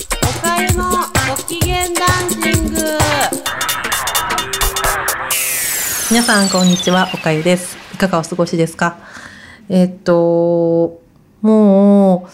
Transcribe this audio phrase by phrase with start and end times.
[0.00, 0.84] おかゆの
[1.28, 2.80] ご機嫌ダンシング。
[6.08, 7.08] 皆さんこんにちは。
[7.12, 7.76] おかゆです。
[7.94, 8.98] いかがお過ごしですか？
[9.68, 11.00] えっと
[11.42, 12.30] もう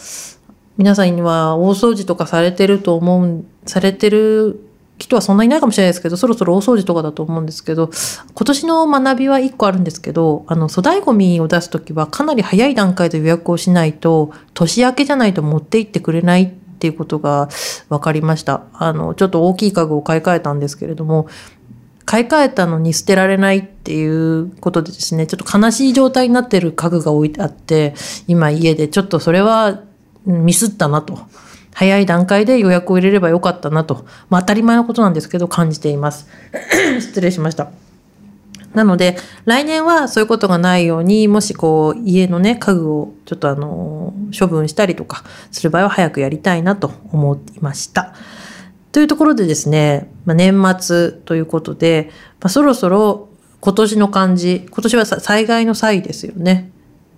[0.76, 4.60] 皆さんには大掃除とかされてると思うされてる
[4.98, 7.90] 人はそんなにいないかもしれないですけどそろそろ大掃除とかだと思うんですけど
[8.34, 16.52] 今年の学びは1個あるんですけどあの粗大ごみを出す時はかなり早い段階で予約をしないと年明けじゃないと持って行ってくれないっ
[16.84, 17.48] ていうことが
[17.88, 18.64] 分かりました。
[18.74, 21.28] あのちょっと大きい家具を買い替えたんですけれども
[22.04, 27.94] 買い替えたのに捨てられないっていうことでですねちょっと悲しい状態になってる家具が置いてあって
[28.26, 29.80] 今家でちょっとそれは
[30.26, 31.18] ミスったなと。
[31.76, 36.28] 早い段階で予約を入れればよかったなと、まあ、当たり前のことなんですけど感じています。
[37.00, 37.83] 失礼しました。
[38.74, 48.14] なので来年はそういうことがないようにもしこう家のね家具をちょっとあの処分したりとかする場合は早くやりたいなと思いました
[48.92, 53.28] というところでですね、まあ、年末ということで、まあ、そろそろ
[53.60, 56.70] 今年の漢字今年は災害の際ですよね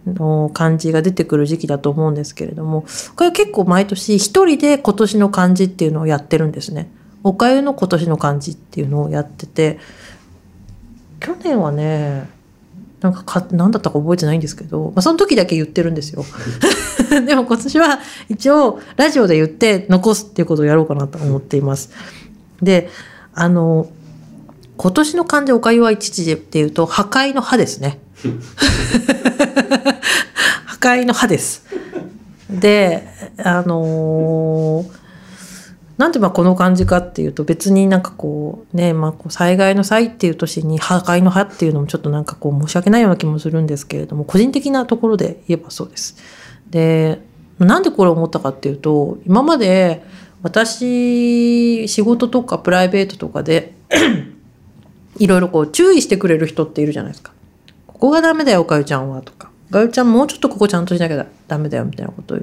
[0.06, 2.82] の漢字が出てくる時期だと思うんですけれども
[3.16, 6.90] これは結構毎年一人で今年の漢字っていうのをやってるんですね。
[7.24, 9.80] おかゆの今年の漢字っていうのをやってて
[11.20, 12.28] 去年はね
[13.00, 16.24] なんかか何だったか覚えてないんですけど、まあ、その時だけ言ってるんですよ。
[17.26, 21.90] でも今年は一応ラジオで言って残すっていうことをやろうかなと思っています。
[22.62, 22.88] で
[23.34, 23.88] あの
[24.76, 28.00] 今年の漢字おかゆは一時っていうと破壊の歯ですね。
[30.64, 31.64] 破壊の歯です。
[32.50, 33.06] で
[33.38, 35.05] あのー
[35.98, 46.16] なんでまあこの感じかっていうと別になんかこうね、まあ、こう災害の際っていう年に破壊の歯っていうのもちょっとなんかこう申し訳ないような気もするんですけれども個人的なところで言えばそうです。
[46.68, 47.20] で
[47.58, 50.02] なんでこれを思ったかっていうと今まで
[50.42, 53.74] 私仕事とかプライベートとかで
[55.18, 57.32] いろいろこう注意してくれる人っているじゃないですか。
[57.86, 59.50] ここがダメだよおかゆちゃんはとか。
[59.68, 62.38] おかゆちゃんもうちょっとここちゃんとしなきゃダメだよみたいなことを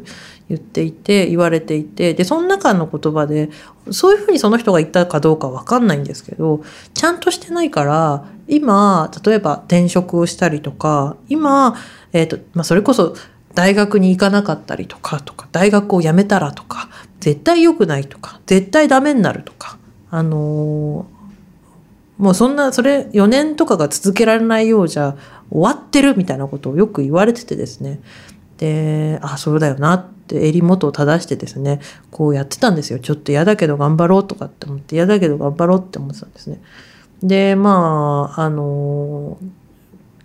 [0.49, 3.49] 言っていて言われていてでその中の言葉で
[3.91, 6.63] そういうふうにその人が言ったかどうかわかんないんですけど
[6.93, 11.75] ちゃんとしてないから今例えば転職をしたりとか今、
[12.11, 13.15] えーとまあ、それこそ
[13.55, 19.77] 大学に行かなかったりとかとか大学を辞めたらとか絶対良くないとか絶対ダメになるとか
[20.09, 21.23] あのー
[22.17, 25.17] もうそんなそれ4年とかが続けられないようじゃ
[25.53, 28.01] 終わってるみたいなことをよく言われててですね
[28.57, 36.61] であそうだよなって襟元を正してですねこうやってたんですよちょっと嫌だけど頑張ろうとかって思って嫌だけど頑張ろうって思ってたんですね。
[37.21, 39.37] でまああの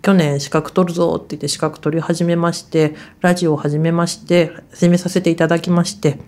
[0.00, 6.19] 去年資格取るぞって言って資格取り始めましてラジオを始めまして始めさせていただきまして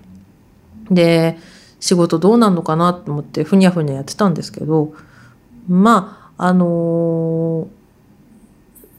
[0.91, 1.39] で
[1.79, 4.93] 仕事どうなんのかなと思ってふにゃふにゃやってたんですけど
[5.69, 7.69] まああの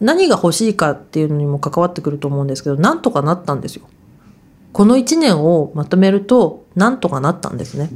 [0.01, 3.87] 何が欲しいかっていうのにも関わってくると思うんですけどなんとかなったんですよ。
[4.73, 7.89] この1年をまとめるとなんとかなったんですね。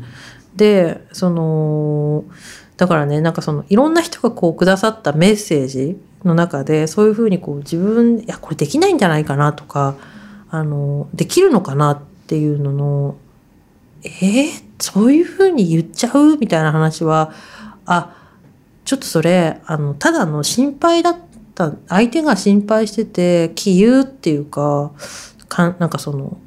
[0.55, 2.23] でその
[2.77, 9.95] だからねなんかそのいろんな人がこうくださったメッセージの中でそういうふうにこう自分いやこれできないんじゃないかなとか
[10.49, 13.15] あのできるのかなっていうのの
[14.03, 14.49] えー、
[14.79, 17.33] そういうふうに言っちゃうみたいな話は
[17.85, 18.15] あ
[18.83, 21.17] ちょっとそれあのただの心配だっ
[21.55, 24.91] た相手が心配してて気憂っていうか
[25.47, 26.37] かなんかその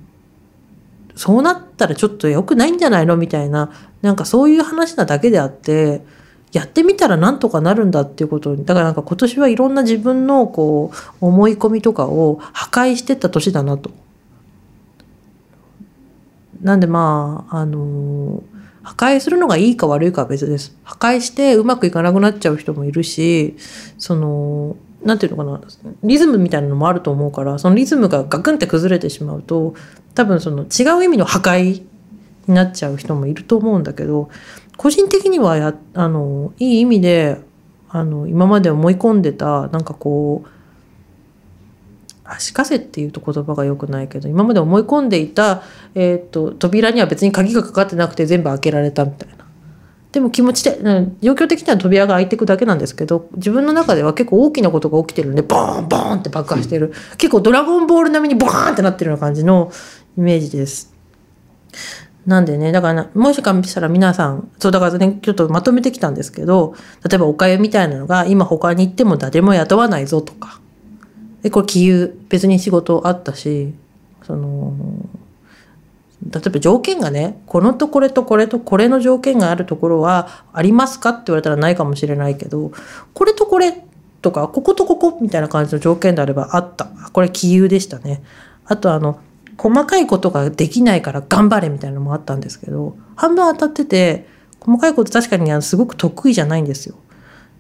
[1.17, 6.03] そうなったらちょっと良くないんじゃないのみたいななんかそういう話なだけであって
[6.53, 13.91] やってみたらなんとかなるんだっていうことにだからなんか今年はいろんな自分のこう思い込みとかを破壊してった年だなと。
[16.63, 18.43] なんでまああの
[18.83, 20.77] 破壊するのがいいか悪いかは別です。
[20.85, 23.57] 破壊してうまくいかなくなっちゃう人もいるし
[23.99, 25.61] そのなんていうのかな
[26.03, 29.75] リズムみたいなのもあると思うからそのリズムがガクンって崩れてしまうと
[30.15, 31.83] 多分その違う意味の破壊
[32.47, 34.29] になっちゃう人もいると思うんだけど
[34.77, 37.41] 個人的にはやあのいい意味で
[37.89, 40.49] あの今まで思い込んでたなんかこう
[42.25, 45.63] 足かせっていうと言葉が良くないけど今まで思い込んでいた、
[45.95, 49.38] えーと、扉には別に鍵がかかってなくて全部開けられたみたいな。
[50.19, 59.71] でも気持ちで、うん状況的には扉が開いていくだけなんですけど自分の中では結構大きなことが起きてるんでボーンボーンって爆破してる、結構ドラゴンボール並みにボーンってなってるような感じの
[60.17, 60.93] イメージです。
[62.27, 66.75] なんでねだからもしかしたら皆さんそうだからねちょっとまとめてきたんですけど
[67.09, 70.61] 例えばおかゆみたいなのが今他に行っても誰も雇わないぞとか。
[71.43, 72.19] でこれ気憂。
[72.29, 73.73] 別に仕事あったし
[74.25, 74.75] その
[76.27, 82.73] 例えば条件がねこのとこれとこれとこれの条件があるところはありますかって言われたらないかもしれないけど
[83.15, 83.85] これとこれ
[84.21, 86.87] とかこことここみたいな感じの条件であればあった。
[87.13, 88.23] これ杞憂でしたね。
[88.65, 89.21] あとあの
[89.57, 94.27] 細かいことができないから頑張れみたいなのもあったんですけど半分当たってて
[94.61, 96.97] 細かいこと確かにすごく得意じゃないんですよ。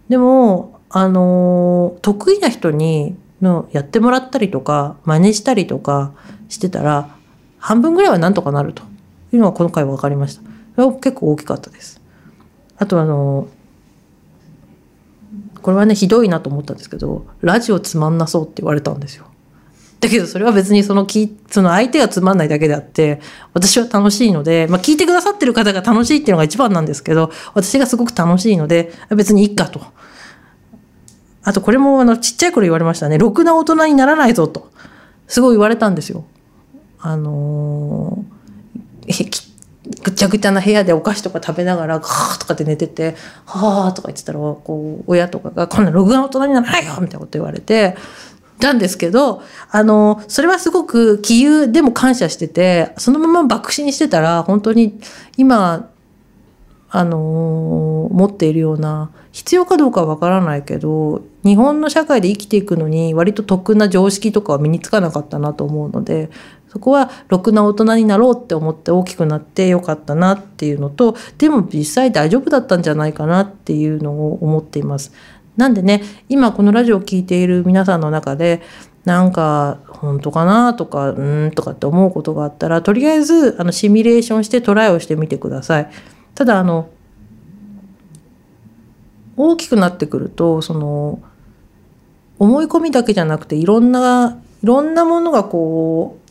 [0.09, 6.13] でもあの得意な人にのやってもらったりとか真似したりとか
[6.49, 7.17] してたら
[7.59, 8.83] 半分ぐらいはなんとかなると
[9.33, 10.43] いうのがこの回分かりました。
[10.75, 12.01] それは結構大きかったです。
[12.77, 13.49] あとあの
[15.61, 19.27] これはねひどいなと思ったんですけどラジオつまんなそうって言われたんですよ。
[20.01, 23.21] だけどそれは別にそのきその相手がつまんないだけであって
[23.53, 29.81] 私は楽しいので、まあ、聞いてくださってる方が楽しいっていうのが一番なんですけど私がすごく楽しいので別にいいかと。
[31.43, 33.19] あとこれもあのちっちゃい頃言われましたね。
[33.19, 34.71] ろくな大人にならないぞと。
[35.27, 36.25] すごい言われたんですよ。
[37.01, 39.49] あのー、
[40.03, 43.15] ぐちゃぐちゃな部屋でお菓子とか食べながら、ガーとかって寝てて、
[43.47, 47.97] はあとか言ってたら、こう、親とかが、こんなろくな大人にならないよみたいなこと言われて、
[48.61, 55.01] たんですけど、あの、それはすごく杞憂でも感謝してて、そのまま爆心してたら、本当に
[55.37, 55.91] 今、
[56.91, 66.31] あの持っているような必要かどうかはわからないけど日本の社会で生きていくのに割と得な常識とかは身につかなかったなと思うので
[66.71, 75.13] そこはろくな大人になろうって思って大きくなってよかったなっていうのとでも実際大丈夫だったんじゃないかなっていうのを思っています。
[75.57, 78.63] なんでね今このラジオを聴いている皆さんの中で
[79.05, 85.91] なんか本当かなとかうんとかって思うことがあったらとりあえずあのシミュレーションしてトライをしてみてください。
[86.35, 86.91] ただあの
[89.37, 91.21] 大きくなってくるとその
[92.39, 96.28] 思い込みだけじゃなくていろんないろんなものがこう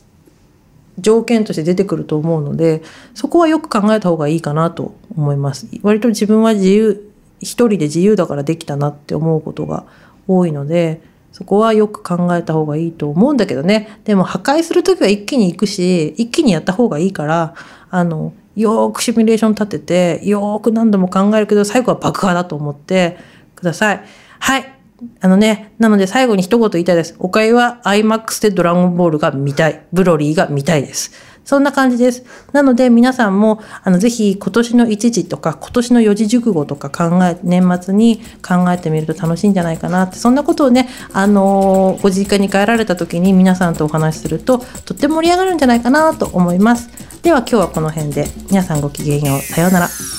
[0.98, 2.82] 条件として出てくると思うので
[3.14, 5.66] そこはよく考えた方がいいかなと思います。
[5.82, 9.84] 割と自分は自由一人で自由だからできたなって思うことが
[10.26, 11.00] 多いので
[11.32, 14.00] そこはよく考えた方がいいと思うんだけどね。
[14.04, 17.54] でも破壊する時は一気に行くし一気にやった方がいいから
[17.90, 23.18] あのよーくシミュレーション立ててよーく何度も考えるけど最後は爆破だと思って
[23.54, 24.04] ください。
[24.40, 24.77] はい。
[25.20, 27.14] あのね、なので最後に一言言いたいです。
[27.18, 29.84] おかゆは IMAX でドラゴンボールが見たい。
[29.92, 31.12] ブロリーが見たいです。
[31.44, 32.24] そんな感じです。
[32.52, 46.90] なので皆さんも、あの、ぜひ今年の一時とか今年の四字熟語とか考え、年末に考えてみると楽しいんじゃないかなって、そんなことをね、あのー、ご実家に帰られた時に皆さんとお話しすると、とっても盛り上がるんじゃないかなと思います。
[47.22, 50.17] では今日はこの辺で皆さんごきげんようさようなら。